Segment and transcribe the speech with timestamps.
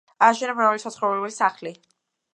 [0.27, 1.75] ააშენა მრავალი საცხოვრებელი სახლი.